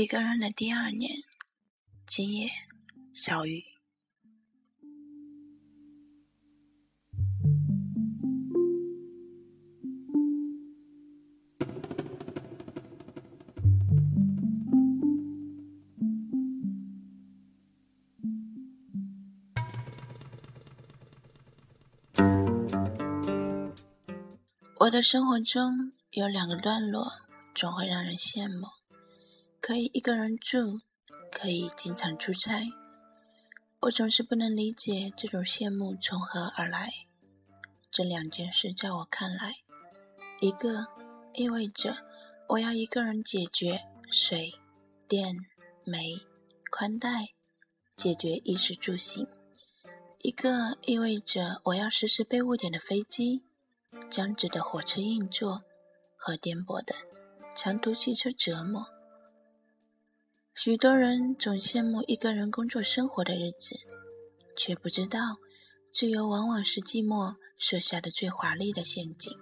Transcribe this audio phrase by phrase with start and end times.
[0.00, 1.10] 一个人的第二年，
[2.06, 2.50] 今夜，
[3.12, 3.62] 小雨。
[24.78, 27.06] 我的生活中有两个段落，
[27.54, 28.79] 总会让人羡慕：
[29.70, 30.80] 可以一个人住，
[31.30, 32.66] 可以经常出差。
[33.82, 36.90] 我总是不能理解这种羡慕从何而来。
[37.88, 39.54] 这两件事在我看来，
[40.40, 40.88] 一个
[41.34, 41.98] 意味着
[42.48, 44.54] 我要一个人解决水
[45.06, 45.36] 电
[45.86, 46.20] 煤
[46.68, 47.28] 宽带，
[47.94, 49.24] 解决衣食住行；
[50.18, 53.44] 一个意味着我要时时被误点的飞机。
[54.10, 55.62] 僵直的火车硬座
[56.16, 56.92] 和颠簸的
[57.54, 58.84] 长途汽车折磨。
[60.62, 63.80] 许多人总羡慕一个人工作生活的日子，
[64.54, 65.38] 却不知道
[65.90, 69.32] 自由往往是寂寞设下的最华丽的陷阱。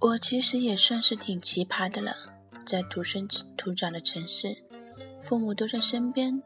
[0.00, 2.14] 我其实也算是挺奇葩的了，
[2.66, 4.54] 在土生土长的城市，
[5.22, 6.42] 父母都在身边，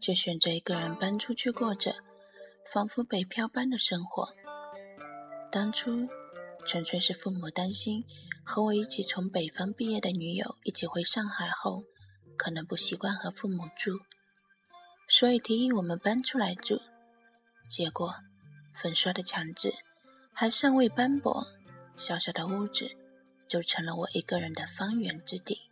[0.00, 1.94] 就选择一个人搬出去过着
[2.72, 4.28] 仿佛北漂般的生活。
[5.50, 6.08] 当初
[6.66, 8.04] 纯粹是父母担心
[8.44, 11.84] 和我一起从北方毕业的女友一起回上海后，
[12.36, 14.00] 可能不习惯和父母住，
[15.08, 16.80] 所以提议我们搬出来住。
[17.68, 18.14] 结果
[18.74, 19.72] 粉刷的墙纸
[20.32, 21.46] 还尚未斑驳，
[21.96, 22.96] 小小的屋子。
[23.46, 25.68] 就成了我一个人的方圆之地。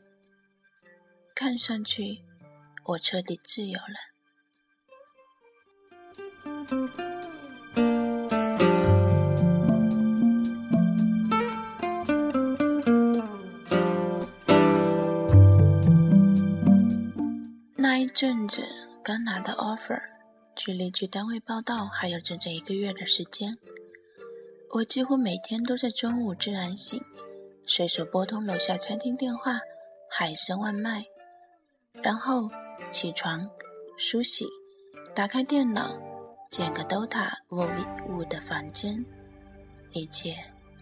[1.34, 2.22] 看上去，
[2.84, 4.11] 我彻底自由了。
[17.76, 18.62] 那一阵子
[19.02, 20.00] 刚拿到 offer，
[20.54, 23.58] 距离去单位报道还有整整一个月的时间，
[24.70, 27.02] 我几乎每天都在中午自然醒。
[27.66, 29.60] 随手拨通楼下餐厅电话，
[30.08, 31.06] 海参外卖，
[32.02, 32.50] 然后
[32.90, 33.48] 起床
[33.96, 34.46] 梳洗，
[35.14, 35.96] 打开电脑，
[36.52, 39.02] 建个 DOTA 五 v 五的房间，
[39.92, 40.36] 一切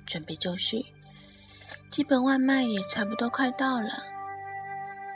[0.04, 0.84] 准备就绪。
[1.88, 4.02] 基本外卖也差不多快到了，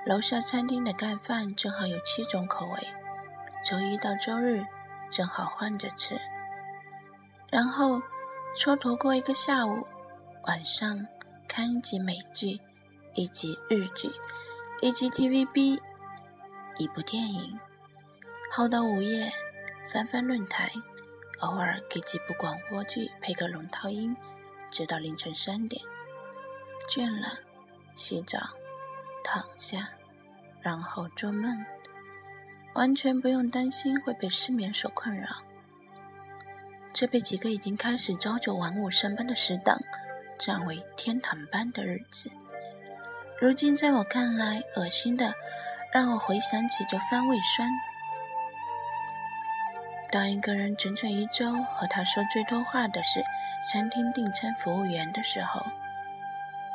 [0.06, 2.86] 楼下餐厅的盖饭正好有七种口味，
[3.64, 4.64] 周一到周日
[5.10, 6.16] 正好换着吃。
[7.50, 8.00] 然后
[8.56, 9.84] 蹉跎过一个下午，
[10.44, 11.04] 晚上。
[11.46, 12.58] 看一集美剧，
[13.14, 14.08] 一集日剧，
[14.80, 15.78] 一集 TVB，
[16.78, 17.60] 一部电影，
[18.50, 19.30] 耗到午夜，
[19.92, 20.70] 翻翻论坛，
[21.40, 24.16] 偶尔给几部广播剧配个龙套音，
[24.70, 25.82] 直到凌晨三点。
[26.88, 27.38] 倦了，
[27.96, 28.38] 洗澡，
[29.22, 29.90] 躺下，
[30.60, 31.64] 然后做梦，
[32.74, 35.28] 完全不用担心会被失眠所困扰。
[36.92, 39.78] 这被几个已经开始朝九晚五上班的死党。
[40.36, 42.28] 占为天堂般的日子，
[43.40, 45.32] 如今在我看来，恶心的
[45.92, 47.68] 让我回想起就犯胃酸。
[50.14, 53.20] 当一个人整整一周和他说最多话的是
[53.68, 55.60] 餐厅订餐服务员的时候，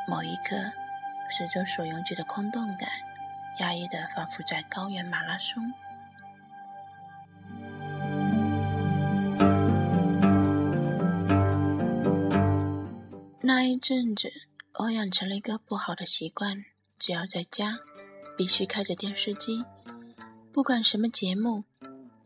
[0.06, 0.56] 某一刻，
[1.30, 2.90] 四周所拥挤的空洞感，
[3.58, 5.72] 压抑的仿佛在高原马拉松。
[13.40, 14.30] 那一阵子，
[14.80, 16.62] 我养成了一个不好的习惯：
[16.98, 17.78] 只要在家，
[18.36, 19.64] 必须开着电视机，
[20.52, 21.64] 不管什么节目，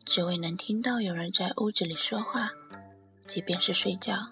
[0.05, 2.51] 只为能听到有人在屋子里说话。
[3.27, 4.31] 即便是睡觉，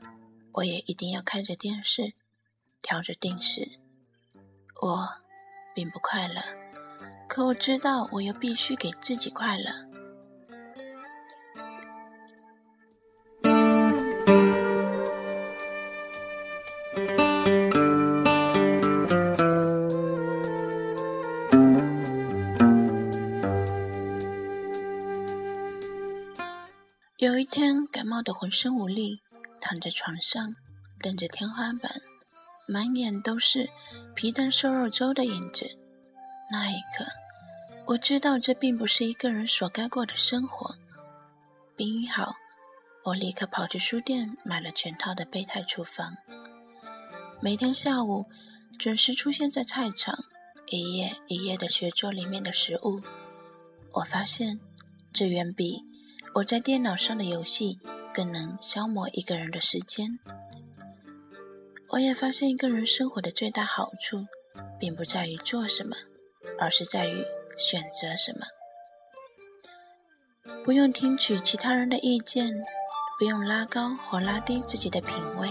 [0.52, 2.12] 我也一定要开着电视，
[2.82, 3.66] 调着定时。
[4.82, 5.08] 我
[5.74, 6.42] 并不快乐，
[7.28, 9.91] 可我知道，我又必须给自己快乐。
[27.22, 29.20] 有一天，感冒的浑身无力，
[29.60, 30.56] 躺在床上，
[30.98, 32.02] 瞪着天花板，
[32.66, 33.70] 满眼都是
[34.16, 35.70] 皮蛋瘦肉粥的影子。
[36.50, 37.06] 那一刻，
[37.86, 40.74] 我知道这并不是一个人所该过的生活。
[41.76, 42.34] 病一好，
[43.04, 46.16] 我立刻跑去书店买了全套的备胎厨房。
[47.40, 48.26] 每天下午
[48.80, 50.24] 准时出现在菜场，
[50.70, 53.00] 一页一页的学做里面的食物。
[53.92, 54.58] 我发现
[55.12, 55.84] 这远比
[56.34, 57.78] 我在电脑上的游戏
[58.14, 60.18] 更能消磨一个人的时间。
[61.90, 64.26] 我也发现一个人生活的最大好处，
[64.80, 65.94] 并不在于做什么，
[66.58, 67.22] 而是在于
[67.58, 68.46] 选择什么。
[70.64, 72.50] 不用听取其他人的意见，
[73.18, 75.50] 不用拉高或拉低自己的品味。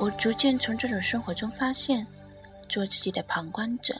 [0.00, 2.06] 我逐渐从这种生活中发现，
[2.70, 3.94] 做自己的旁观者，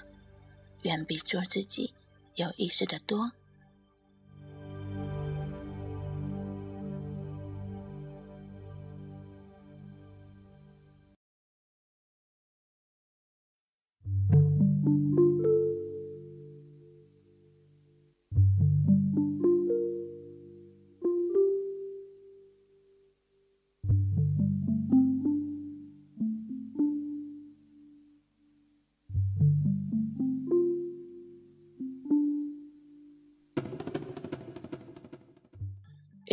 [0.81, 1.93] 远比做自己
[2.37, 3.31] 有意思的多。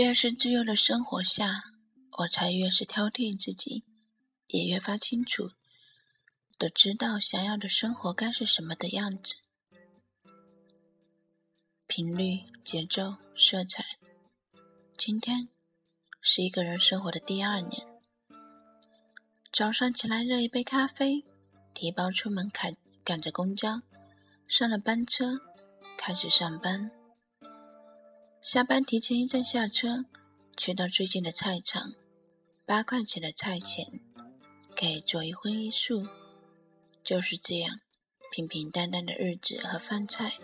[0.02, 1.62] 越是自由的生活下，
[2.18, 3.86] 我才越是挑剔自己，
[4.48, 5.52] 也越发清楚
[6.58, 9.36] 的知道想要的生活该是什么的样子。
[11.86, 13.86] 频率、节奏、色彩。
[14.98, 15.50] 今天
[16.20, 17.86] 是一个人生活的第二年。
[19.54, 21.24] 早上起来热一杯咖啡，
[21.76, 23.82] 提包出门赶赶着公交，
[24.48, 25.40] 上了班车，
[25.96, 26.90] 开始上班。
[28.42, 30.04] 下班提前一站下车，
[30.58, 31.94] 去到最近的菜场，
[32.66, 33.86] 八块钱的菜钱，
[34.76, 36.08] 给做一荤一素，
[37.04, 37.80] 就是这样
[38.32, 40.40] 平平淡淡的日子和饭菜，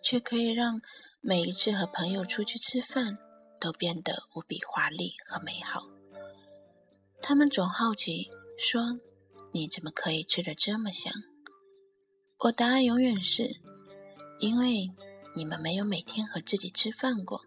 [0.00, 0.80] 却可以让
[1.20, 3.18] 每一次和朋友出去吃饭
[3.60, 5.82] 都变得无比华丽和美好。
[7.20, 9.00] 他们总好奇说
[9.50, 11.12] ：“你怎么可以吃得这么香？”
[12.38, 13.56] 我答案永远是：
[14.38, 14.88] 因为。
[15.38, 17.40] 你们没有每天和自己吃饭过。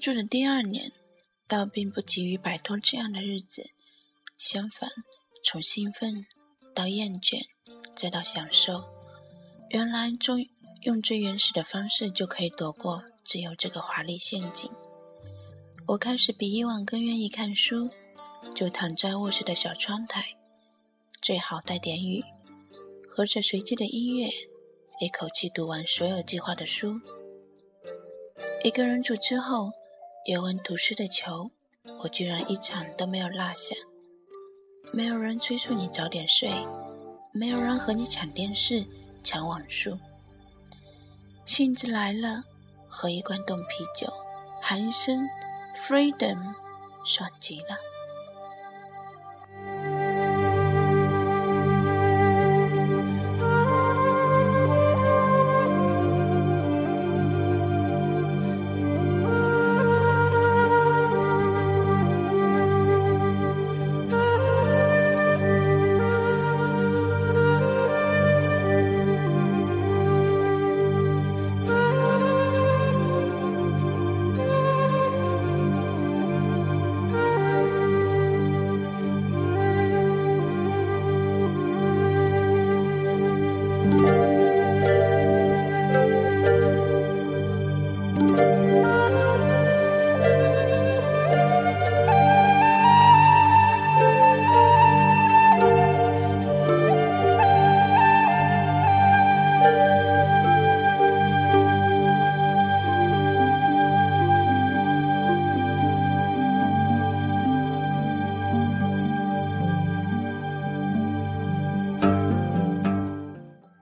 [0.00, 0.92] 住的第二年，
[1.46, 3.68] 倒并不急于摆脱这样的日子，
[4.38, 4.88] 相反，
[5.44, 6.24] 从兴奋
[6.74, 7.42] 到厌倦，
[7.94, 8.82] 再到享受，
[9.68, 10.46] 原来用
[10.84, 14.70] 用最原始的方式就可以躲过只有这个华丽陷阱。
[15.86, 17.90] 我开始比以往更愿意看书，
[18.54, 20.24] 就躺在卧室的小窗台，
[21.20, 22.24] 最好带点雨，
[23.10, 24.30] 和着随机的音乐，
[24.98, 26.98] 一口气读完所有计划的书。
[28.64, 29.70] 一个人住之后，
[30.26, 31.50] 尤文图斯的球，
[32.02, 33.74] 我居然一场都没有落下。
[34.92, 36.50] 没有人催促你早点睡，
[37.32, 38.84] 没有人和你抢电视、
[39.24, 39.98] 抢网速。
[41.46, 42.44] 兴致来了，
[42.86, 44.12] 喝一罐冻啤酒，
[44.60, 45.26] 喊一声
[45.74, 46.54] “freedom”，
[47.04, 47.76] 爽极了。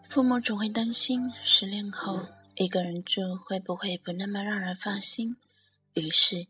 [0.09, 5.37] 父母总会担心失恋后一个人住会不会不那么让人放心，
[5.93, 6.47] 于是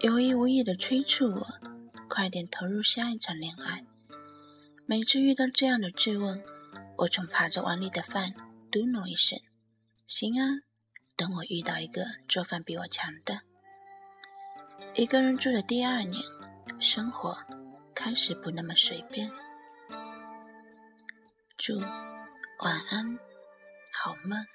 [0.00, 1.46] 有意无意地催促我
[2.08, 3.84] 快点投入下一场恋爱。
[4.86, 6.42] 每次遇到这样的质问，
[6.96, 8.34] 我总扒着碗里的饭
[8.70, 9.38] 嘟囔一声
[10.08, 10.62] ：“行啊，
[11.14, 13.42] 等我遇到一个做饭比我强的。”
[14.96, 16.24] 一个人住的第二年，
[16.80, 17.36] 生活
[17.94, 19.30] 开始不那么随便。
[21.56, 21.78] 祝
[22.64, 23.18] 晚安，
[23.92, 24.46] 好梦。